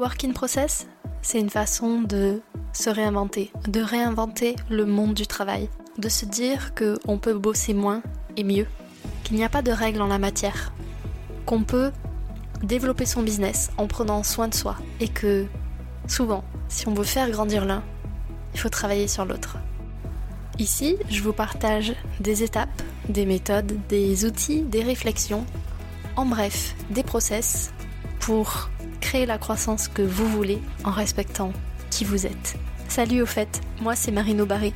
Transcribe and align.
Work 0.00 0.24
in 0.24 0.32
process, 0.32 0.86
c'est 1.20 1.38
une 1.38 1.50
façon 1.50 2.00
de 2.00 2.40
se 2.72 2.88
réinventer, 2.88 3.52
de 3.68 3.82
réinventer 3.82 4.56
le 4.70 4.86
monde 4.86 5.12
du 5.12 5.26
travail, 5.26 5.68
de 5.98 6.08
se 6.08 6.24
dire 6.24 6.72
qu'on 6.74 7.18
peut 7.18 7.34
bosser 7.34 7.74
moins 7.74 8.00
et 8.38 8.42
mieux, 8.42 8.66
qu'il 9.24 9.36
n'y 9.36 9.44
a 9.44 9.50
pas 9.50 9.60
de 9.60 9.70
règles 9.70 10.00
en 10.00 10.06
la 10.06 10.18
matière, 10.18 10.72
qu'on 11.44 11.64
peut 11.64 11.92
développer 12.62 13.04
son 13.04 13.20
business 13.22 13.72
en 13.76 13.86
prenant 13.88 14.22
soin 14.22 14.48
de 14.48 14.54
soi 14.54 14.78
et 15.00 15.08
que 15.08 15.44
souvent, 16.06 16.44
si 16.70 16.88
on 16.88 16.94
veut 16.94 17.04
faire 17.04 17.30
grandir 17.30 17.66
l'un, 17.66 17.82
il 18.54 18.60
faut 18.60 18.70
travailler 18.70 19.06
sur 19.06 19.26
l'autre. 19.26 19.58
Ici, 20.58 20.96
je 21.10 21.22
vous 21.22 21.34
partage 21.34 21.92
des 22.20 22.42
étapes, 22.42 22.82
des 23.10 23.26
méthodes, 23.26 23.78
des 23.90 24.24
outils, 24.24 24.62
des 24.62 24.82
réflexions, 24.82 25.44
en 26.16 26.24
bref, 26.24 26.74
des 26.88 27.02
process 27.02 27.74
pour 28.18 28.70
créer 29.10 29.26
la 29.26 29.38
croissance 29.38 29.88
que 29.88 30.02
vous 30.02 30.28
voulez 30.28 30.62
en 30.84 30.92
respectant 30.92 31.52
qui 31.90 32.04
vous 32.04 32.26
êtes. 32.26 32.54
Salut 32.86 33.22
au 33.22 33.26
fait, 33.26 33.60
moi 33.80 33.96
c'est 33.96 34.12
Marino 34.12 34.46
Barré. 34.46 34.72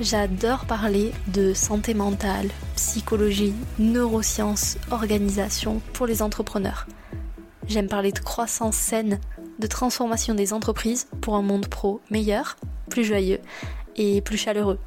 J'adore 0.00 0.64
parler 0.64 1.12
de 1.26 1.52
santé 1.52 1.92
mentale, 1.92 2.48
psychologie, 2.76 3.52
neurosciences, 3.78 4.78
organisation 4.90 5.82
pour 5.92 6.06
les 6.06 6.22
entrepreneurs. 6.22 6.86
J'aime 7.66 7.88
parler 7.88 8.10
de 8.10 8.20
croissance 8.20 8.74
saine, 8.74 9.20
de 9.58 9.66
transformation 9.66 10.32
des 10.32 10.54
entreprises 10.54 11.06
pour 11.20 11.34
un 11.34 11.42
monde 11.42 11.66
pro 11.66 12.00
meilleur, 12.10 12.56
plus 12.88 13.04
joyeux 13.04 13.40
et 13.96 14.22
plus 14.22 14.38
chaleureux. 14.38 14.78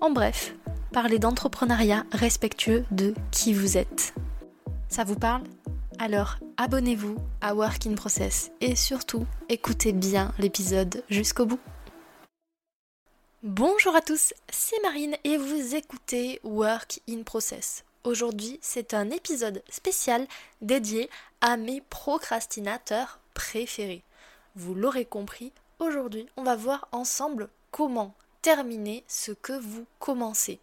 En 0.00 0.10
bref, 0.10 0.54
parler 0.92 1.18
d'entrepreneuriat 1.18 2.04
respectueux 2.12 2.84
de 2.92 3.14
qui 3.32 3.52
vous 3.52 3.76
êtes. 3.76 4.14
Ça 4.88 5.02
vous 5.02 5.16
parle? 5.16 5.42
Alors 5.98 6.38
abonnez-vous 6.62 7.16
à 7.40 7.56
Work 7.56 7.88
in 7.88 7.94
Process 7.94 8.52
et 8.60 8.76
surtout 8.76 9.26
écoutez 9.48 9.92
bien 9.92 10.32
l'épisode 10.38 11.02
jusqu'au 11.10 11.44
bout. 11.44 11.58
Bonjour 13.42 13.96
à 13.96 14.00
tous, 14.00 14.32
c'est 14.48 14.80
Marine 14.82 15.16
et 15.24 15.38
vous 15.38 15.74
écoutez 15.74 16.38
Work 16.44 17.00
in 17.10 17.24
Process. 17.24 17.82
Aujourd'hui, 18.04 18.60
c'est 18.62 18.94
un 18.94 19.10
épisode 19.10 19.64
spécial 19.68 20.24
dédié 20.60 21.10
à 21.40 21.56
mes 21.56 21.80
procrastinateurs 21.80 23.18
préférés. 23.34 24.04
Vous 24.54 24.76
l'aurez 24.76 25.04
compris, 25.04 25.50
aujourd'hui, 25.80 26.28
on 26.36 26.44
va 26.44 26.54
voir 26.54 26.86
ensemble 26.92 27.48
comment 27.72 28.14
terminer 28.40 29.02
ce 29.08 29.32
que 29.32 29.58
vous 29.58 29.84
commencez. 29.98 30.60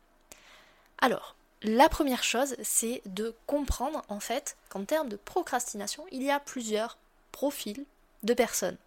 Alors, 1.00 1.36
la 1.62 1.90
première 1.90 2.24
chose, 2.24 2.56
c'est 2.64 3.02
de 3.06 3.36
comprendre 3.46 4.04
en 4.08 4.20
fait 4.20 4.56
qu'en 4.70 4.86
termes 4.86 5.10
de 5.10 5.18
procrastination, 5.18 6.06
il 6.12 6.24
y 6.24 6.32
a 6.32 6.40
plusieurs 6.40 6.98
profils 7.32 7.86
de 8.24 8.34
personnes. 8.34 8.78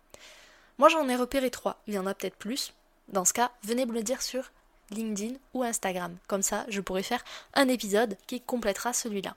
Moi 0.79 0.89
j'en 0.89 1.09
ai 1.09 1.17
repéré 1.17 1.51
trois, 1.51 1.83
il 1.87 1.95
y 1.95 1.99
en 1.99 2.07
a 2.07 2.15
peut-être 2.15 2.37
plus. 2.37 2.73
Dans 3.09 3.25
ce 3.25 3.35
cas, 3.35 3.53
venez 3.63 3.85
me 3.85 3.93
le 3.93 4.03
dire 4.03 4.23
sur 4.23 4.51
LinkedIn 4.91 5.35
ou 5.55 5.63
Instagram. 5.63 6.17
Comme 6.29 6.43
ça, 6.43 6.65
je 6.69 6.81
pourrai 6.81 7.03
faire 7.03 7.25
un 7.55 7.69
épisode 7.69 8.17
qui 8.27 8.41
complétera 8.41 8.93
celui-là. 8.93 9.37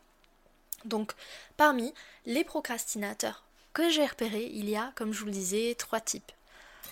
Donc, 0.86 1.14
parmi 1.58 1.94
les 2.26 2.44
procrastinateurs 2.44 3.44
que 3.74 3.90
j'ai 3.90 4.06
repérés, 4.06 4.50
il 4.54 4.70
y 4.70 4.78
a, 4.78 4.92
comme 4.96 5.14
je 5.14 5.20
vous 5.20 5.26
le 5.26 5.32
disais, 5.32 5.76
trois 5.78 6.00
types. 6.00 6.32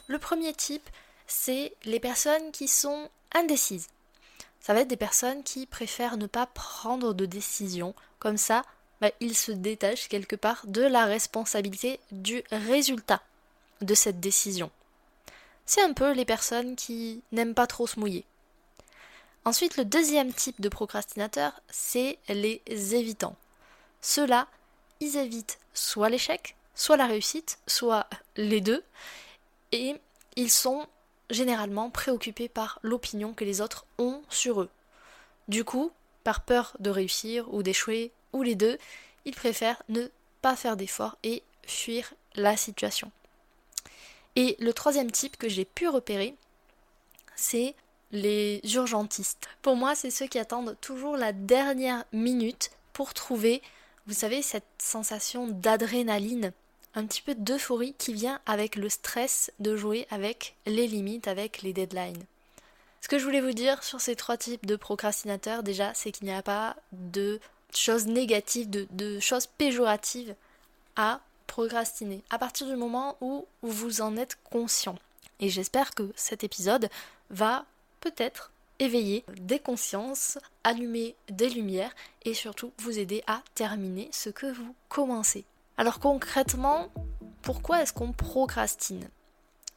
Le 0.07 0.19
premier 0.19 0.53
type, 0.53 0.89
c'est 1.27 1.73
les 1.85 1.99
personnes 1.99 2.51
qui 2.51 2.67
sont 2.67 3.09
indécises. 3.33 3.87
Ça 4.63 4.73
va 4.73 4.79
être 4.79 4.87
des 4.87 4.97
personnes 4.97 5.43
qui 5.43 5.65
préfèrent 5.65 6.15
ne 6.15 6.25
pas 6.25 6.45
prendre 6.47 7.13
de 7.13 7.25
décision. 7.25 7.93
Comme 8.17 8.37
ça, 8.37 8.63
bah, 9.01 9.11
ils 9.19 9.35
se 9.35 9.51
détachent 9.51 10.07
quelque 10.07 10.37
part 10.37 10.65
de 10.65 10.81
la 10.81 11.03
responsabilité 11.03 11.99
du 12.13 12.41
résultat 12.49 13.21
de 13.81 13.93
cette 13.93 14.21
décision. 14.21 14.71
C'est 15.65 15.81
un 15.81 15.91
peu 15.91 16.13
les 16.13 16.23
personnes 16.23 16.77
qui 16.77 17.21
n'aiment 17.33 17.53
pas 17.53 17.67
trop 17.67 17.87
se 17.87 17.99
mouiller. 17.99 18.23
Ensuite, 19.43 19.75
le 19.75 19.83
deuxième 19.83 20.31
type 20.31 20.61
de 20.61 20.69
procrastinateur, 20.69 21.59
c'est 21.69 22.17
les 22.29 22.61
évitants. 22.95 23.35
Ceux-là, 23.99 24.47
ils 25.01 25.17
évitent 25.17 25.59
soit 25.73 26.07
l'échec, 26.07 26.55
soit 26.73 26.95
la 26.95 27.07
réussite, 27.07 27.59
soit 27.67 28.07
les 28.37 28.61
deux, 28.61 28.81
et 29.73 29.99
ils 30.37 30.51
sont 30.51 30.87
généralement 31.29 31.89
préoccupés 31.89 32.49
par 32.49 32.79
l'opinion 32.83 33.33
que 33.33 33.45
les 33.45 33.61
autres 33.61 33.85
ont 33.97 34.21
sur 34.29 34.61
eux. 34.61 34.69
Du 35.47 35.63
coup, 35.63 35.91
par 36.23 36.41
peur 36.41 36.75
de 36.79 36.89
réussir 36.89 37.53
ou 37.53 37.63
d'échouer, 37.63 38.11
ou 38.31 38.43
les 38.43 38.55
deux, 38.55 38.77
ils 39.25 39.35
préfèrent 39.35 39.81
ne 39.89 40.07
pas 40.41 40.55
faire 40.55 40.77
d'efforts 40.77 41.17
et 41.23 41.43
fuir 41.65 42.13
la 42.35 42.57
situation. 42.57 43.11
Et 44.35 44.55
le 44.59 44.73
troisième 44.73 45.11
type 45.11 45.37
que 45.37 45.49
j'ai 45.49 45.65
pu 45.65 45.87
repérer, 45.87 46.35
c'est 47.35 47.75
les 48.11 48.61
urgentistes. 48.75 49.47
Pour 49.61 49.75
moi, 49.75 49.95
c'est 49.95 50.11
ceux 50.11 50.27
qui 50.27 50.39
attendent 50.39 50.77
toujours 50.81 51.17
la 51.17 51.33
dernière 51.33 52.03
minute 52.11 52.71
pour 52.93 53.13
trouver, 53.13 53.61
vous 54.07 54.13
savez, 54.13 54.41
cette 54.41 54.63
sensation 54.77 55.47
d'adrénaline 55.47 56.51
un 56.95 57.05
petit 57.05 57.21
peu 57.21 57.35
d'euphorie 57.35 57.95
qui 57.97 58.13
vient 58.13 58.39
avec 58.45 58.75
le 58.75 58.89
stress 58.89 59.51
de 59.59 59.75
jouer 59.75 60.07
avec 60.11 60.55
les 60.65 60.87
limites, 60.87 61.27
avec 61.27 61.61
les 61.61 61.73
deadlines. 61.73 62.23
Ce 63.01 63.07
que 63.07 63.19
je 63.19 63.25
voulais 63.25 63.41
vous 63.41 63.51
dire 63.51 63.83
sur 63.83 63.99
ces 63.99 64.15
trois 64.15 64.37
types 64.37 64.65
de 64.65 64.75
procrastinateurs, 64.75 65.61
déjà, 65.61 65.93
c'est 65.93 66.11
qu'il 66.11 66.25
n'y 66.25 66.33
a 66.33 66.41
pas 66.41 66.75
de 66.93 67.39
choses 67.75 68.07
négatives, 68.07 68.69
de, 68.69 69.19
choses 69.19 69.47
péjoratives 69.47 70.35
à 70.95 71.19
procrastiner. 71.47 72.21
À 72.29 72.37
partir 72.37 72.67
du 72.67 72.75
moment 72.75 73.17
où 73.19 73.45
vous 73.61 74.01
en 74.01 74.15
êtes 74.15 74.37
conscient. 74.49 74.95
Et 75.39 75.49
j'espère 75.49 75.93
que 75.93 76.11
cet 76.15 76.43
épisode 76.43 76.89
va 77.29 77.65
peut-être 77.99 78.51
éveiller 78.79 79.25
des 79.35 79.59
consciences, 79.59 80.37
allumer 80.63 81.15
des 81.29 81.49
lumières 81.49 81.93
et 82.23 82.33
surtout 82.33 82.71
vous 82.77 82.99
aider 82.99 83.23
à 83.27 83.41
terminer 83.55 84.09
ce 84.11 84.29
que 84.29 84.51
vous 84.51 84.73
commencez. 84.87 85.43
Alors 85.77 85.99
concrètement, 85.99 86.91
pourquoi 87.41 87.81
est-ce 87.81 87.93
qu'on 87.93 88.11
procrastine? 88.11 89.09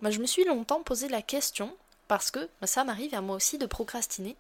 Bah, 0.01 0.11
Je 0.11 0.21
me 0.21 0.27
suis 0.27 0.45
longtemps 0.45 0.83
posé 0.83 1.09
la 1.09 1.23
question, 1.23 1.75
parce 2.09 2.31
que 2.31 2.49
bah, 2.61 2.67
ça 2.67 2.85
m'arrive 2.85 3.15
à 3.15 3.21
moi 3.21 3.37
aussi 3.37 3.59
de 3.59 3.67
procrastiner, 3.67 4.37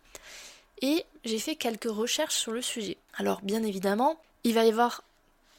et 0.82 1.04
j'ai 1.24 1.38
fait 1.38 1.56
quelques 1.56 1.90
recherches 1.90 2.36
sur 2.36 2.52
le 2.52 2.62
sujet. 2.62 2.98
Alors 3.14 3.40
bien 3.42 3.62
évidemment, 3.62 4.18
il 4.44 4.54
va 4.54 4.64
y 4.64 4.68
avoir 4.68 5.02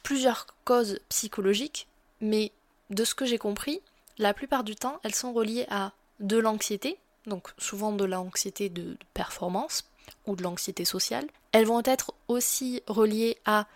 plusieurs 0.02 0.46
causes 0.64 1.00
psychologiques, 1.08 1.88
mais 2.20 2.52
de 2.90 3.04
ce 3.04 3.14
que 3.14 3.26
j'ai 3.26 3.38
compris, 3.38 3.80
la 4.18 4.34
plupart 4.34 4.64
du 4.64 4.76
temps, 4.76 5.00
elles 5.02 5.14
sont 5.14 5.32
reliées 5.32 5.66
à 5.70 5.92
de 6.20 6.38
l'anxiété, 6.38 6.98
donc 7.26 7.48
souvent 7.58 7.92
de 7.92 8.04
l'anxiété 8.04 8.68
de 8.68 8.96
performance 9.14 9.84
ou 10.26 10.36
de 10.36 10.42
l'anxiété 10.42 10.84
sociale. 10.84 11.26
Elles 11.52 11.66
vont 11.66 11.82
être 11.84 12.14
aussi 12.28 12.82
reliées 12.86 13.38
à 13.44 13.66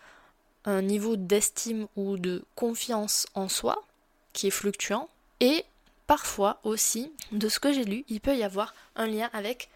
un 0.65 0.83
niveau 0.83 1.17
d'estime 1.17 1.87
ou 1.97 2.17
de 2.17 2.45
confiance 2.55 3.27
en 3.35 3.49
soi 3.49 3.83
qui 4.33 4.47
est 4.47 4.51
fluctuant 4.51 5.09
et 5.41 5.65
parfois 6.07 6.59
aussi, 6.63 7.13
de 7.33 7.49
ce 7.49 7.59
que 7.59 7.73
j'ai 7.73 7.85
lu, 7.85 8.05
il 8.09 8.21
peut 8.21 8.37
y 8.37 8.43
avoir 8.43 8.75
un 8.97 9.07
lien 9.07 9.31
avec 9.33 9.69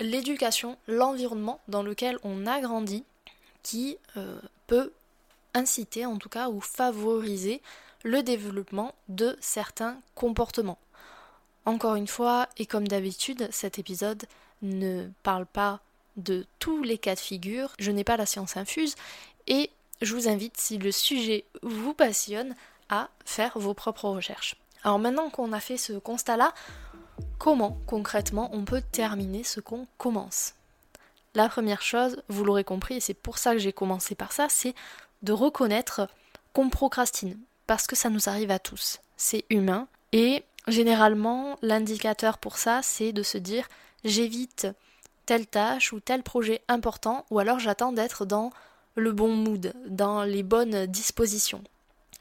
l'éducation, 0.00 0.76
l'environnement 0.86 1.60
dans 1.68 1.82
lequel 1.82 2.18
on 2.24 2.46
a 2.46 2.60
grandi 2.60 3.04
qui 3.62 3.98
euh, 4.16 4.40
peut 4.66 4.92
inciter 5.54 6.04
en 6.04 6.16
tout 6.16 6.28
cas 6.28 6.48
ou 6.48 6.60
favoriser 6.60 7.62
le 8.02 8.22
développement 8.22 8.94
de 9.08 9.36
certains 9.40 9.96
comportements. 10.14 10.78
Encore 11.64 11.94
une 11.94 12.08
fois, 12.08 12.48
et 12.58 12.66
comme 12.66 12.86
d'habitude, 12.86 13.48
cet 13.50 13.78
épisode 13.78 14.24
ne 14.62 15.08
parle 15.22 15.46
pas 15.46 15.80
de 16.16 16.46
tous 16.58 16.82
les 16.82 16.98
cas 16.98 17.14
de 17.14 17.20
figure, 17.20 17.72
je 17.78 17.90
n'ai 17.90 18.04
pas 18.04 18.16
la 18.16 18.26
science 18.26 18.56
infuse, 18.56 18.94
et 19.46 19.70
je 20.02 20.14
vous 20.14 20.28
invite, 20.28 20.56
si 20.58 20.78
le 20.78 20.92
sujet 20.92 21.44
vous 21.62 21.94
passionne, 21.94 22.54
à 22.88 23.08
faire 23.24 23.58
vos 23.58 23.74
propres 23.74 24.08
recherches. 24.08 24.56
Alors 24.82 24.98
maintenant 24.98 25.30
qu'on 25.30 25.52
a 25.52 25.60
fait 25.60 25.78
ce 25.78 25.94
constat-là, 25.94 26.52
comment 27.38 27.78
concrètement 27.86 28.50
on 28.52 28.64
peut 28.64 28.82
terminer 28.92 29.44
ce 29.44 29.60
qu'on 29.60 29.86
commence? 29.96 30.54
La 31.34 31.48
première 31.48 31.82
chose, 31.82 32.22
vous 32.28 32.44
l'aurez 32.44 32.64
compris, 32.64 32.96
et 32.96 33.00
c'est 33.00 33.14
pour 33.14 33.38
ça 33.38 33.52
que 33.52 33.58
j'ai 33.58 33.72
commencé 33.72 34.14
par 34.14 34.32
ça, 34.32 34.48
c'est 34.48 34.74
de 35.22 35.32
reconnaître 35.32 36.08
qu'on 36.52 36.68
procrastine, 36.68 37.38
parce 37.66 37.86
que 37.86 37.96
ça 37.96 38.10
nous 38.10 38.28
arrive 38.28 38.50
à 38.50 38.58
tous. 38.58 39.00
C'est 39.16 39.44
humain, 39.50 39.88
et 40.12 40.44
généralement 40.68 41.56
l'indicateur 41.62 42.38
pour 42.38 42.58
ça, 42.58 42.82
c'est 42.82 43.12
de 43.12 43.22
se 43.22 43.38
dire 43.38 43.68
j'évite 44.04 44.68
telle 45.26 45.46
tâche 45.46 45.92
ou 45.92 46.00
tel 46.00 46.22
projet 46.22 46.62
important, 46.68 47.24
ou 47.30 47.38
alors 47.38 47.58
j'attends 47.58 47.92
d'être 47.92 48.26
dans 48.26 48.52
le 48.94 49.12
bon 49.12 49.34
mood, 49.34 49.72
dans 49.86 50.24
les 50.24 50.42
bonnes 50.42 50.86
dispositions. 50.86 51.62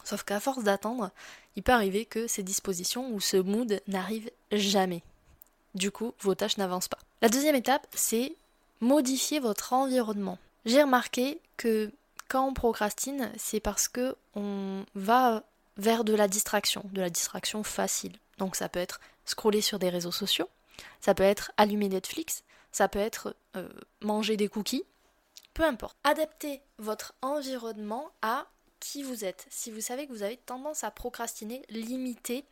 Sauf 0.03 0.23
qu'à 0.23 0.39
force 0.39 0.63
d'attendre, 0.63 1.11
il 1.55 1.63
peut 1.63 1.71
arriver 1.71 2.05
que 2.05 2.27
ces 2.27 2.43
dispositions 2.43 3.11
ou 3.13 3.19
ce 3.19 3.37
mood 3.37 3.81
n'arrivent 3.87 4.31
jamais. 4.51 5.03
Du 5.75 5.91
coup, 5.91 6.13
vos 6.19 6.35
tâches 6.35 6.57
n'avancent 6.57 6.87
pas. 6.87 6.99
La 7.21 7.29
deuxième 7.29 7.55
étape, 7.55 7.87
c'est 7.95 8.35
modifier 8.81 9.39
votre 9.39 9.73
environnement. 9.73 10.37
J'ai 10.65 10.83
remarqué 10.83 11.39
que 11.57 11.91
quand 12.27 12.47
on 12.47 12.53
procrastine, 12.53 13.31
c'est 13.37 13.59
parce 13.59 13.87
que 13.87 14.15
on 14.35 14.85
va 14.95 15.43
vers 15.77 16.03
de 16.03 16.13
la 16.13 16.27
distraction, 16.27 16.83
de 16.91 17.01
la 17.01 17.09
distraction 17.09 17.63
facile. 17.63 18.13
Donc 18.37 18.55
ça 18.55 18.69
peut 18.69 18.79
être 18.79 18.99
scroller 19.25 19.61
sur 19.61 19.79
des 19.79 19.89
réseaux 19.89 20.11
sociaux, 20.11 20.49
ça 20.99 21.13
peut 21.13 21.23
être 21.23 21.51
allumer 21.57 21.89
Netflix, 21.89 22.43
ça 22.71 22.87
peut 22.87 22.99
être 22.99 23.35
euh, 23.55 23.69
manger 24.01 24.37
des 24.37 24.47
cookies, 24.47 24.83
peu 25.53 25.63
importe. 25.63 25.97
Adaptez 26.03 26.61
votre 26.77 27.13
environnement 27.21 28.11
à 28.21 28.47
qui 28.79 29.03
vous 29.03 29.23
êtes. 29.23 29.45
Si 29.49 29.71
vous 29.71 29.81
savez 29.81 30.07
que 30.07 30.11
vous 30.11 30.23
avez 30.23 30.37
tendance 30.37 30.83
à 30.83 30.91
procrastiner, 30.91 31.63
limitez 31.69 32.45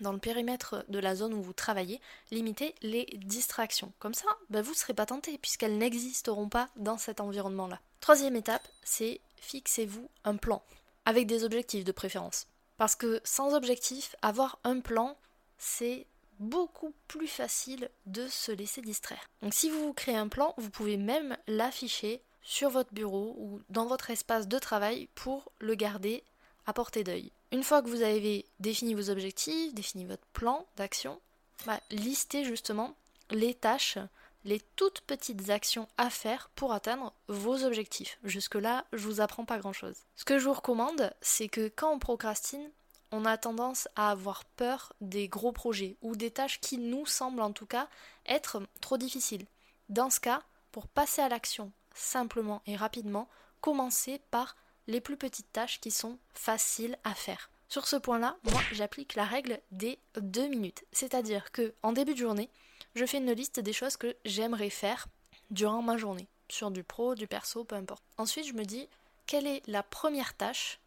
dans 0.00 0.12
le 0.12 0.18
périmètre 0.18 0.84
de 0.88 0.98
la 0.98 1.14
zone 1.14 1.32
où 1.32 1.42
vous 1.42 1.52
travaillez, 1.52 2.00
limitez 2.30 2.74
les 2.82 3.06
distractions. 3.16 3.92
Comme 3.98 4.14
ça, 4.14 4.26
bah, 4.50 4.62
vous 4.62 4.72
ne 4.72 4.76
serez 4.76 4.94
pas 4.94 5.06
tenté 5.06 5.38
puisqu'elles 5.38 5.78
n'existeront 5.78 6.48
pas 6.48 6.68
dans 6.76 6.98
cet 6.98 7.20
environnement-là. 7.20 7.80
Troisième 8.00 8.36
étape, 8.36 8.66
c'est 8.82 9.20
fixez-vous 9.36 10.08
un 10.24 10.36
plan, 10.36 10.62
avec 11.04 11.26
des 11.26 11.44
objectifs 11.44 11.84
de 11.84 11.92
préférence. 11.92 12.46
Parce 12.76 12.96
que 12.96 13.20
sans 13.24 13.54
objectif, 13.54 14.16
avoir 14.22 14.58
un 14.64 14.80
plan, 14.80 15.16
c'est 15.58 16.06
beaucoup 16.38 16.92
plus 17.08 17.28
facile 17.28 17.90
de 18.06 18.26
se 18.28 18.52
laisser 18.52 18.82
distraire. 18.82 19.30
Donc 19.42 19.54
si 19.54 19.70
vous 19.70 19.80
vous 19.80 19.92
créez 19.92 20.16
un 20.16 20.28
plan, 20.28 20.54
vous 20.58 20.70
pouvez 20.70 20.96
même 20.96 21.36
l'afficher 21.46 22.22
sur 22.42 22.70
votre 22.70 22.94
bureau 22.94 23.34
ou 23.38 23.60
dans 23.70 23.86
votre 23.86 24.10
espace 24.10 24.46
de 24.46 24.58
travail 24.58 25.08
pour 25.14 25.50
le 25.58 25.74
garder 25.74 26.22
à 26.66 26.72
portée 26.72 27.04
d'œil. 27.04 27.32
Une 27.52 27.62
fois 27.62 27.82
que 27.82 27.88
vous 27.88 28.02
avez 28.02 28.44
défini 28.60 28.94
vos 28.94 29.10
objectifs, 29.10 29.74
défini 29.74 30.04
votre 30.04 30.26
plan 30.32 30.66
d'action, 30.76 31.20
bah, 31.64 31.80
listez 31.90 32.44
justement 32.44 32.94
les 33.30 33.54
tâches, 33.54 33.98
les 34.44 34.60
toutes 34.76 35.00
petites 35.00 35.50
actions 35.50 35.88
à 35.96 36.10
faire 36.10 36.50
pour 36.54 36.72
atteindre 36.72 37.12
vos 37.28 37.64
objectifs. 37.64 38.18
Jusque-là, 38.24 38.84
je 38.92 39.04
vous 39.04 39.20
apprends 39.20 39.44
pas 39.44 39.58
grand-chose. 39.58 39.96
Ce 40.16 40.24
que 40.24 40.38
je 40.38 40.44
vous 40.44 40.52
recommande, 40.52 41.12
c'est 41.20 41.48
que 41.48 41.68
quand 41.74 41.92
on 41.92 41.98
procrastine, 41.98 42.70
on 43.16 43.24
a 43.24 43.38
tendance 43.38 43.88
à 43.96 44.10
avoir 44.10 44.44
peur 44.44 44.92
des 45.00 45.26
gros 45.26 45.52
projets 45.52 45.96
ou 46.02 46.16
des 46.16 46.30
tâches 46.30 46.60
qui 46.60 46.76
nous 46.76 47.06
semblent 47.06 47.40
en 47.40 47.52
tout 47.52 47.66
cas 47.66 47.88
être 48.26 48.60
trop 48.80 48.98
difficiles. 48.98 49.46
Dans 49.88 50.10
ce 50.10 50.20
cas, 50.20 50.42
pour 50.70 50.86
passer 50.86 51.22
à 51.22 51.28
l'action 51.28 51.72
simplement 51.94 52.60
et 52.66 52.76
rapidement, 52.76 53.28
commencez 53.62 54.20
par 54.30 54.54
les 54.86 55.00
plus 55.00 55.16
petites 55.16 55.50
tâches 55.50 55.80
qui 55.80 55.90
sont 55.90 56.18
faciles 56.34 56.98
à 57.04 57.14
faire. 57.14 57.50
Sur 57.68 57.86
ce 57.86 57.96
point-là, 57.96 58.36
moi 58.44 58.60
j'applique 58.72 59.14
la 59.14 59.24
règle 59.24 59.60
des 59.72 59.98
deux 60.20 60.48
minutes. 60.48 60.84
C'est-à-dire 60.92 61.50
que 61.52 61.72
en 61.82 61.92
début 61.92 62.12
de 62.12 62.18
journée, 62.18 62.50
je 62.94 63.06
fais 63.06 63.18
une 63.18 63.32
liste 63.32 63.60
des 63.60 63.72
choses 63.72 63.96
que 63.96 64.14
j'aimerais 64.24 64.70
faire 64.70 65.08
durant 65.50 65.80
ma 65.80 65.96
journée, 65.96 66.28
sur 66.48 66.70
du 66.70 66.84
pro, 66.84 67.14
du 67.14 67.26
perso, 67.26 67.64
peu 67.64 67.76
importe. 67.76 68.04
Ensuite, 68.18 68.46
je 68.46 68.52
me 68.52 68.64
dis 68.64 68.88
quelle 69.26 69.46
est 69.46 69.66
la 69.66 69.82
première 69.82 70.34
tâche 70.34 70.78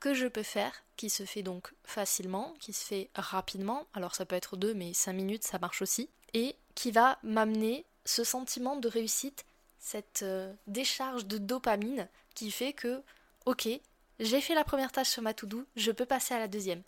que 0.00 0.14
je 0.14 0.26
peux 0.26 0.42
faire, 0.42 0.72
qui 0.96 1.10
se 1.10 1.24
fait 1.24 1.42
donc 1.42 1.72
facilement, 1.84 2.54
qui 2.60 2.72
se 2.72 2.84
fait 2.84 3.10
rapidement, 3.14 3.86
alors 3.94 4.14
ça 4.14 4.24
peut 4.24 4.36
être 4.36 4.56
deux, 4.56 4.74
mais 4.74 4.94
cinq 4.94 5.12
minutes, 5.12 5.44
ça 5.44 5.58
marche 5.58 5.82
aussi, 5.82 6.08
et 6.34 6.56
qui 6.74 6.90
va 6.90 7.18
m'amener 7.22 7.84
ce 8.04 8.24
sentiment 8.24 8.76
de 8.76 8.88
réussite, 8.88 9.44
cette 9.78 10.22
euh, 10.22 10.52
décharge 10.66 11.26
de 11.26 11.38
dopamine 11.38 12.08
qui 12.34 12.50
fait 12.50 12.72
que 12.72 13.02
ok, 13.46 13.68
j'ai 14.20 14.40
fait 14.40 14.54
la 14.54 14.64
première 14.64 14.92
tâche 14.92 15.08
sur 15.08 15.22
ma 15.22 15.34
to-do, 15.34 15.64
je 15.76 15.90
peux 15.90 16.06
passer 16.06 16.34
à 16.34 16.38
la 16.38 16.48
deuxième. 16.48 16.82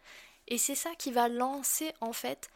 Et 0.49 0.59
c'est 0.59 0.75
ça 0.75 0.91
qui 0.99 1.13
va 1.13 1.29
lancer 1.29 1.93
en 2.01 2.13
fait 2.13 2.51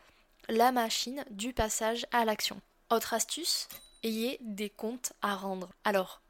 la 0.49 0.73
machine 0.73 1.25
du 1.31 1.53
passage 1.53 2.07
à 2.13 2.25
l'action. 2.25 2.61
Autre 2.91 3.15
astuce, 3.15 3.69
ayez 4.03 4.39
des 4.43 4.69
comptes 4.69 5.13
à 5.23 5.37
rendre. 5.37 5.71
Alors, 5.85 6.21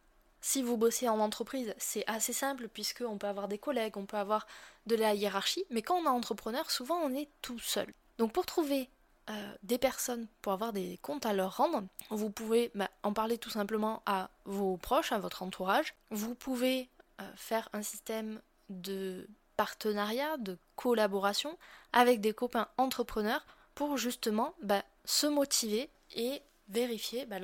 si 0.44 0.62
vous 0.62 0.76
bossez 0.76 1.08
en 1.08 1.20
entreprise, 1.20 1.74
c'est 1.78 2.04
assez 2.06 2.34
simple 2.34 2.68
puisqu'on 2.68 3.16
peut 3.16 3.26
avoir 3.26 3.48
des 3.48 3.56
collègues, 3.56 3.96
on 3.96 4.04
peut 4.04 4.18
avoir 4.18 4.46
de 4.84 4.94
la 4.94 5.14
hiérarchie, 5.14 5.64
mais 5.70 5.80
quand 5.80 5.96
on 5.96 6.04
est 6.04 6.08
entrepreneur, 6.08 6.70
souvent 6.70 6.96
on 6.96 7.14
est 7.14 7.30
tout 7.40 7.58
seul. 7.58 7.86
Donc 8.18 8.32
pour 8.32 8.44
trouver 8.44 8.90
euh, 9.30 9.54
des 9.62 9.78
personnes 9.78 10.26
pour 10.42 10.52
avoir 10.52 10.74
des 10.74 10.98
comptes 11.00 11.24
à 11.24 11.32
leur 11.32 11.56
rendre, 11.56 11.84
vous 12.10 12.28
pouvez 12.28 12.70
bah, 12.74 12.90
en 13.02 13.14
parler 13.14 13.38
tout 13.38 13.48
simplement 13.48 14.02
à 14.04 14.28
vos 14.44 14.76
proches, 14.76 15.12
à 15.12 15.18
votre 15.18 15.42
entourage. 15.42 15.94
Vous 16.10 16.34
pouvez 16.34 16.90
euh, 17.22 17.24
faire 17.36 17.70
un 17.72 17.82
système 17.82 18.38
de 18.68 19.26
partenariat, 19.56 20.36
de 20.36 20.58
collaboration 20.76 21.56
avec 21.94 22.20
des 22.20 22.34
copains 22.34 22.68
entrepreneurs 22.76 23.46
pour 23.74 23.96
justement 23.96 24.54
bah, 24.62 24.84
se 25.06 25.26
motiver 25.26 25.88
et 26.14 26.42
vérifier 26.68 27.24
bah, 27.24 27.36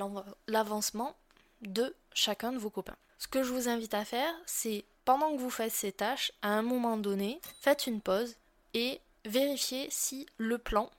l'avancement 0.47 1.15
de 1.61 1.95
chacun 2.13 2.51
de 2.51 2.57
vos 2.57 2.69
copains. 2.69 2.97
Ce 3.17 3.27
que 3.27 3.43
je 3.43 3.51
vous 3.51 3.69
invite 3.69 3.93
à 3.93 4.05
faire, 4.05 4.33
c'est 4.45 4.85
pendant 5.05 5.35
que 5.35 5.41
vous 5.41 5.49
faites 5.49 5.71
ces 5.71 5.91
tâches, 5.91 6.31
à 6.41 6.49
un 6.49 6.61
moment 6.61 6.97
donné, 6.97 7.39
faites 7.61 7.87
une 7.87 8.01
pause 8.01 8.35
et 8.73 8.99
vérifiez 9.25 9.87
si 9.89 10.25
le 10.37 10.57
plan 10.57 10.89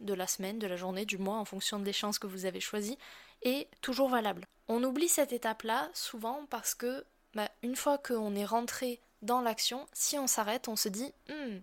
de 0.00 0.14
la 0.14 0.26
semaine, 0.26 0.58
de 0.58 0.66
la 0.66 0.76
journée, 0.76 1.04
du 1.04 1.18
mois, 1.18 1.36
en 1.36 1.44
fonction 1.44 1.78
des 1.78 1.92
chances 1.92 2.18
que 2.18 2.26
vous 2.26 2.46
avez 2.46 2.60
choisies, 2.60 2.98
est 3.42 3.68
toujours 3.80 4.08
valable. 4.08 4.44
On 4.68 4.82
oublie 4.84 5.08
cette 5.08 5.32
étape-là 5.32 5.88
souvent 5.94 6.46
parce 6.50 6.74
que 6.74 7.04
bah, 7.34 7.48
une 7.62 7.76
fois 7.76 7.98
qu'on 7.98 8.34
est 8.34 8.44
rentré 8.44 9.00
dans 9.22 9.40
l'action, 9.40 9.86
si 9.92 10.18
on 10.18 10.26
s'arrête, 10.26 10.68
on 10.68 10.76
se 10.76 10.88
dit 10.88 11.12
hmm, 11.28 11.58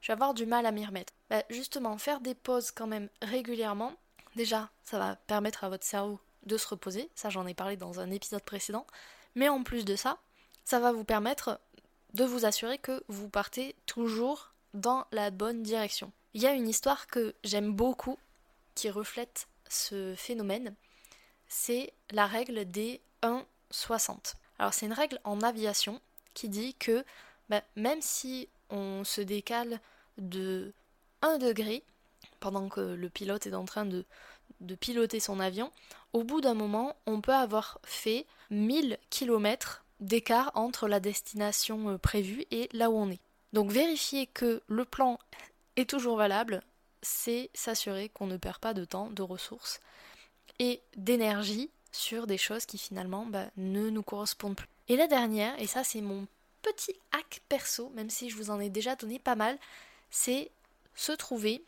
je 0.00 0.06
vais 0.06 0.12
avoir 0.12 0.34
du 0.34 0.46
mal 0.46 0.66
à 0.66 0.72
m'y 0.72 0.84
remettre. 0.84 1.12
Bah, 1.28 1.42
justement, 1.50 1.98
faire 1.98 2.20
des 2.20 2.34
pauses 2.34 2.70
quand 2.70 2.86
même 2.86 3.08
régulièrement, 3.22 3.94
déjà, 4.36 4.70
ça 4.82 4.98
va 4.98 5.16
permettre 5.16 5.64
à 5.64 5.68
votre 5.68 5.84
cerveau 5.84 6.18
de 6.44 6.56
se 6.56 6.68
reposer, 6.68 7.10
ça 7.14 7.30
j'en 7.30 7.46
ai 7.46 7.54
parlé 7.54 7.76
dans 7.76 8.00
un 8.00 8.10
épisode 8.10 8.42
précédent, 8.42 8.86
mais 9.34 9.48
en 9.48 9.62
plus 9.62 9.84
de 9.84 9.96
ça, 9.96 10.18
ça 10.64 10.80
va 10.80 10.92
vous 10.92 11.04
permettre 11.04 11.60
de 12.14 12.24
vous 12.24 12.44
assurer 12.44 12.78
que 12.78 13.02
vous 13.08 13.28
partez 13.28 13.76
toujours 13.86 14.52
dans 14.74 15.06
la 15.12 15.30
bonne 15.30 15.62
direction. 15.62 16.12
Il 16.34 16.42
y 16.42 16.46
a 16.46 16.52
une 16.52 16.68
histoire 16.68 17.06
que 17.06 17.34
j'aime 17.44 17.72
beaucoup 17.72 18.18
qui 18.74 18.90
reflète 18.90 19.48
ce 19.68 20.14
phénomène, 20.16 20.74
c'est 21.48 21.92
la 22.10 22.26
règle 22.26 22.64
des 22.64 23.00
1,60. 23.22 24.34
Alors 24.58 24.74
c'est 24.74 24.86
une 24.86 24.92
règle 24.92 25.20
en 25.24 25.40
aviation 25.42 26.00
qui 26.34 26.48
dit 26.48 26.74
que 26.74 27.04
bah, 27.48 27.62
même 27.76 28.00
si 28.00 28.48
on 28.70 29.04
se 29.04 29.20
décale 29.20 29.80
de 30.18 30.72
1 31.22 31.38
degré 31.38 31.82
pendant 32.38 32.68
que 32.68 32.80
le 32.80 33.10
pilote 33.10 33.46
est 33.46 33.54
en 33.54 33.64
train 33.64 33.84
de, 33.84 34.04
de 34.60 34.74
piloter 34.74 35.20
son 35.20 35.40
avion, 35.40 35.72
au 36.12 36.24
bout 36.24 36.40
d'un 36.40 36.54
moment, 36.54 36.96
on 37.06 37.20
peut 37.20 37.34
avoir 37.34 37.78
fait 37.84 38.26
1000 38.50 38.98
km 39.10 39.84
d'écart 40.00 40.50
entre 40.54 40.88
la 40.88 41.00
destination 41.00 41.90
euh, 41.90 41.98
prévue 41.98 42.44
et 42.50 42.68
là 42.72 42.90
où 42.90 42.94
on 42.96 43.10
est. 43.10 43.20
Donc 43.52 43.70
vérifier 43.70 44.26
que 44.26 44.62
le 44.66 44.84
plan 44.84 45.18
est 45.76 45.88
toujours 45.88 46.16
valable, 46.16 46.62
c'est 47.02 47.50
s'assurer 47.54 48.08
qu'on 48.08 48.26
ne 48.26 48.36
perd 48.36 48.58
pas 48.58 48.74
de 48.74 48.84
temps, 48.84 49.10
de 49.10 49.22
ressources 49.22 49.80
et 50.58 50.80
d'énergie 50.96 51.70
sur 51.92 52.26
des 52.26 52.38
choses 52.38 52.66
qui 52.66 52.78
finalement 52.78 53.26
bah, 53.26 53.46
ne 53.56 53.90
nous 53.90 54.02
correspondent 54.02 54.56
plus. 54.56 54.68
Et 54.88 54.96
la 54.96 55.06
dernière, 55.06 55.58
et 55.60 55.66
ça 55.66 55.84
c'est 55.84 56.00
mon 56.00 56.26
petit 56.62 56.94
hack 57.12 57.42
perso, 57.48 57.90
même 57.94 58.10
si 58.10 58.30
je 58.30 58.36
vous 58.36 58.50
en 58.50 58.60
ai 58.60 58.68
déjà 58.68 58.96
donné 58.96 59.18
pas 59.18 59.36
mal, 59.36 59.58
c'est 60.10 60.50
se 60.94 61.12
trouver 61.12 61.62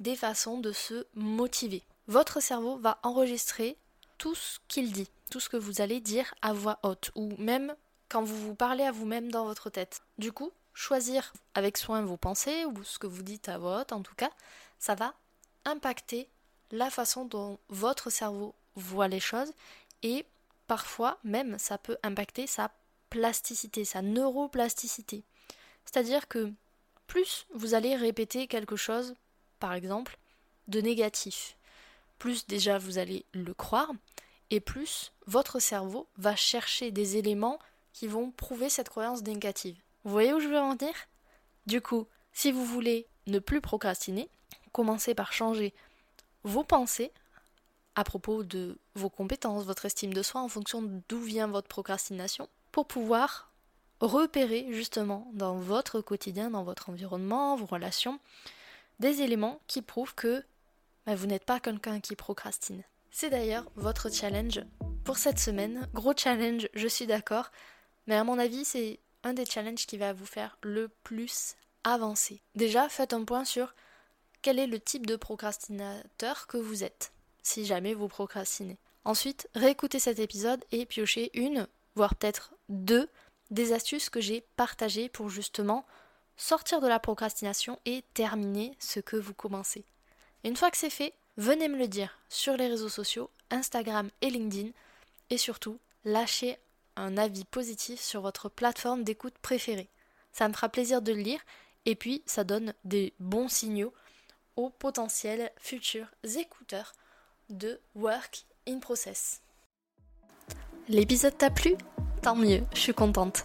des 0.00 0.16
façons 0.16 0.58
de 0.58 0.72
se 0.72 1.06
motiver. 1.14 1.82
Votre 2.08 2.40
cerveau 2.40 2.76
va 2.78 2.98
enregistrer 3.02 3.76
tout 4.22 4.36
ce 4.36 4.60
qu'il 4.68 4.92
dit, 4.92 5.08
tout 5.32 5.40
ce 5.40 5.48
que 5.48 5.56
vous 5.56 5.80
allez 5.80 5.98
dire 5.98 6.32
à 6.42 6.52
voix 6.52 6.78
haute, 6.84 7.10
ou 7.16 7.34
même 7.38 7.74
quand 8.08 8.22
vous 8.22 8.38
vous 8.38 8.54
parlez 8.54 8.84
à 8.84 8.92
vous-même 8.92 9.32
dans 9.32 9.46
votre 9.46 9.68
tête. 9.68 10.00
Du 10.16 10.30
coup, 10.30 10.52
choisir 10.74 11.32
avec 11.56 11.76
soin 11.76 12.02
vos 12.02 12.16
pensées, 12.16 12.64
ou 12.66 12.84
ce 12.84 13.00
que 13.00 13.08
vous 13.08 13.24
dites 13.24 13.48
à 13.48 13.58
voix 13.58 13.80
haute 13.80 13.90
en 13.90 14.00
tout 14.00 14.14
cas, 14.14 14.30
ça 14.78 14.94
va 14.94 15.14
impacter 15.64 16.28
la 16.70 16.88
façon 16.88 17.24
dont 17.24 17.58
votre 17.68 18.10
cerveau 18.10 18.54
voit 18.76 19.08
les 19.08 19.18
choses 19.18 19.52
et 20.04 20.24
parfois 20.68 21.18
même 21.24 21.58
ça 21.58 21.76
peut 21.76 21.98
impacter 22.04 22.46
sa 22.46 22.70
plasticité, 23.10 23.84
sa 23.84 24.02
neuroplasticité. 24.02 25.24
C'est-à-dire 25.84 26.28
que 26.28 26.52
plus 27.08 27.48
vous 27.54 27.74
allez 27.74 27.96
répéter 27.96 28.46
quelque 28.46 28.76
chose, 28.76 29.16
par 29.58 29.72
exemple, 29.72 30.16
de 30.68 30.80
négatif, 30.80 31.56
plus 32.22 32.46
déjà 32.46 32.78
vous 32.78 32.98
allez 32.98 33.26
le 33.32 33.52
croire, 33.52 33.90
et 34.50 34.60
plus 34.60 35.10
votre 35.26 35.58
cerveau 35.58 36.06
va 36.18 36.36
chercher 36.36 36.92
des 36.92 37.16
éléments 37.16 37.58
qui 37.92 38.06
vont 38.06 38.30
prouver 38.30 38.68
cette 38.68 38.88
croyance 38.88 39.24
négative. 39.24 39.76
Vous 40.04 40.12
voyez 40.12 40.32
où 40.32 40.38
je 40.38 40.46
veux 40.46 40.60
en 40.60 40.76
venir? 40.76 40.94
Du 41.66 41.80
coup, 41.80 42.06
si 42.32 42.52
vous 42.52 42.64
voulez 42.64 43.08
ne 43.26 43.40
plus 43.40 43.60
procrastiner, 43.60 44.28
commencez 44.70 45.16
par 45.16 45.32
changer 45.32 45.74
vos 46.44 46.62
pensées 46.62 47.10
à 47.96 48.04
propos 48.04 48.44
de 48.44 48.78
vos 48.94 49.10
compétences, 49.10 49.64
votre 49.64 49.86
estime 49.86 50.14
de 50.14 50.22
soi, 50.22 50.42
en 50.42 50.48
fonction 50.48 51.02
d'où 51.08 51.18
vient 51.18 51.48
votre 51.48 51.66
procrastination, 51.66 52.48
pour 52.70 52.86
pouvoir 52.86 53.50
repérer 53.98 54.68
justement 54.70 55.28
dans 55.34 55.56
votre 55.56 56.00
quotidien, 56.00 56.50
dans 56.50 56.62
votre 56.62 56.88
environnement, 56.88 57.56
vos 57.56 57.66
relations, 57.66 58.20
des 59.00 59.22
éléments 59.22 59.60
qui 59.66 59.82
prouvent 59.82 60.14
que 60.14 60.44
vous 61.06 61.26
n'êtes 61.26 61.44
pas 61.44 61.60
quelqu'un 61.60 62.00
qui 62.00 62.16
procrastine. 62.16 62.82
C'est 63.10 63.30
d'ailleurs 63.30 63.70
votre 63.76 64.10
challenge 64.10 64.60
pour 65.04 65.18
cette 65.18 65.38
semaine. 65.38 65.88
Gros 65.92 66.14
challenge, 66.16 66.68
je 66.74 66.88
suis 66.88 67.06
d'accord, 67.06 67.50
mais 68.06 68.14
à 68.14 68.24
mon 68.24 68.38
avis, 68.38 68.64
c'est 68.64 69.00
un 69.24 69.34
des 69.34 69.46
challenges 69.46 69.86
qui 69.86 69.98
va 69.98 70.12
vous 70.12 70.26
faire 70.26 70.56
le 70.62 70.88
plus 71.04 71.56
avancer. 71.84 72.40
Déjà, 72.54 72.88
faites 72.88 73.12
un 73.12 73.24
point 73.24 73.44
sur 73.44 73.74
quel 74.40 74.58
est 74.58 74.66
le 74.66 74.80
type 74.80 75.06
de 75.06 75.16
procrastinateur 75.16 76.46
que 76.46 76.56
vous 76.56 76.84
êtes, 76.84 77.12
si 77.42 77.64
jamais 77.64 77.94
vous 77.94 78.08
procrastinez. 78.08 78.78
Ensuite, 79.04 79.48
réécoutez 79.54 79.98
cet 79.98 80.18
épisode 80.18 80.64
et 80.70 80.86
piochez 80.86 81.30
une, 81.34 81.66
voire 81.94 82.14
peut-être 82.14 82.52
deux, 82.68 83.08
des 83.50 83.72
astuces 83.72 84.10
que 84.10 84.20
j'ai 84.20 84.42
partagées 84.56 85.08
pour 85.08 85.28
justement 85.28 85.84
sortir 86.36 86.80
de 86.80 86.88
la 86.88 86.98
procrastination 86.98 87.78
et 87.84 88.02
terminer 88.14 88.74
ce 88.78 89.00
que 89.00 89.16
vous 89.16 89.34
commencez. 89.34 89.84
Une 90.44 90.56
fois 90.56 90.70
que 90.70 90.76
c'est 90.76 90.90
fait, 90.90 91.14
venez 91.36 91.68
me 91.68 91.78
le 91.78 91.88
dire 91.88 92.18
sur 92.28 92.56
les 92.56 92.66
réseaux 92.66 92.88
sociaux, 92.88 93.30
Instagram 93.50 94.10
et 94.20 94.30
LinkedIn, 94.30 94.70
et 95.30 95.38
surtout, 95.38 95.78
lâchez 96.04 96.58
un 96.96 97.16
avis 97.16 97.44
positif 97.44 98.00
sur 98.00 98.20
votre 98.20 98.48
plateforme 98.48 99.04
d'écoute 99.04 99.38
préférée. 99.40 99.88
Ça 100.32 100.48
me 100.48 100.52
fera 100.52 100.68
plaisir 100.68 101.00
de 101.00 101.12
le 101.12 101.20
lire 101.20 101.40
et 101.86 101.94
puis 101.94 102.22
ça 102.26 102.44
donne 102.44 102.74
des 102.84 103.12
bons 103.18 103.48
signaux 103.48 103.92
aux 104.56 104.70
potentiels 104.70 105.50
futurs 105.56 106.08
écouteurs 106.36 106.92
de 107.48 107.80
Work 107.94 108.44
in 108.68 108.78
Process. 108.78 109.40
L'épisode 110.88 111.38
t'a 111.38 111.50
plu? 111.50 111.76
Tant 112.22 112.36
mieux, 112.36 112.62
je 112.74 112.80
suis 112.80 112.94
contente. 112.94 113.44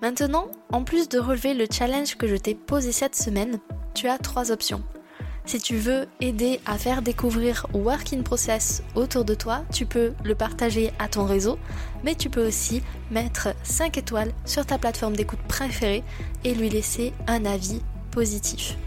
Maintenant, 0.00 0.50
en 0.72 0.84
plus 0.84 1.08
de 1.08 1.18
relever 1.18 1.54
le 1.54 1.66
challenge 1.70 2.16
que 2.16 2.26
je 2.26 2.36
t'ai 2.36 2.54
posé 2.54 2.92
cette 2.92 3.16
semaine, 3.16 3.60
tu 3.94 4.08
as 4.08 4.18
trois 4.18 4.50
options. 4.50 4.82
Si 5.46 5.60
tu 5.60 5.76
veux 5.76 6.06
aider 6.22 6.58
à 6.64 6.78
faire 6.78 7.02
découvrir 7.02 7.66
Work 7.74 8.14
in 8.14 8.22
Process 8.22 8.82
autour 8.94 9.26
de 9.26 9.34
toi, 9.34 9.62
tu 9.70 9.84
peux 9.84 10.14
le 10.24 10.34
partager 10.34 10.90
à 10.98 11.06
ton 11.06 11.26
réseau, 11.26 11.58
mais 12.02 12.14
tu 12.14 12.30
peux 12.30 12.46
aussi 12.46 12.82
mettre 13.10 13.48
5 13.62 13.98
étoiles 13.98 14.32
sur 14.46 14.64
ta 14.64 14.78
plateforme 14.78 15.14
d'écoute 15.14 15.42
préférée 15.46 16.02
et 16.44 16.54
lui 16.54 16.70
laisser 16.70 17.12
un 17.26 17.44
avis 17.44 17.82
positif. 18.10 18.78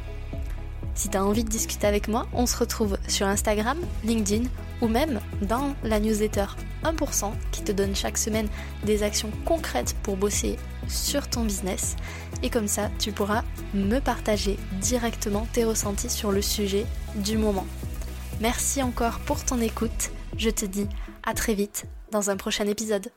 Si 0.96 1.10
tu 1.10 1.18
as 1.18 1.24
envie 1.24 1.44
de 1.44 1.50
discuter 1.50 1.86
avec 1.86 2.08
moi, 2.08 2.26
on 2.34 2.48
se 2.48 2.58
retrouve 2.58 2.98
sur 3.08 3.28
Instagram, 3.28 3.78
LinkedIn 4.04 4.50
ou 4.82 4.88
même 4.88 5.20
dans 5.44 5.76
la 5.84 6.00
newsletter 6.00 6.46
1% 6.84 7.34
qui 7.52 7.62
te 7.62 7.72
donne 7.72 7.96
chaque 7.96 8.18
semaine 8.18 8.48
des 8.84 9.04
actions 9.04 9.30
concrètes 9.46 9.96
pour 10.02 10.18
bosser 10.18 10.58
sur 10.88 11.30
ton 11.30 11.44
business. 11.44 11.96
Et 12.44 12.50
comme 12.50 12.68
ça, 12.68 12.90
tu 13.00 13.12
pourras 13.12 13.44
me 13.74 14.00
partager 14.00 14.58
directement 14.80 15.48
tes 15.54 15.64
ressentis 15.64 16.10
sur 16.10 16.32
le 16.32 16.42
sujet 16.42 16.86
du 17.16 17.38
moment. 17.38 17.66
Merci 18.40 18.84
encore 18.84 19.20
pour 19.20 19.44
ton 19.44 19.60
écoute. 19.60 20.12
Je 20.38 20.50
te 20.50 20.66
dis 20.66 20.88
à 21.26 21.34
très 21.34 21.54
vite 21.54 21.86
dans 22.12 22.30
un 22.30 22.38
prochain 22.38 22.68
épisode. 22.68 23.12